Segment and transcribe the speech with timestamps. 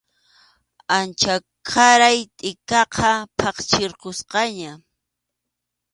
[0.97, 4.71] Achanqaray tʼikaqa phanchirqusqaña.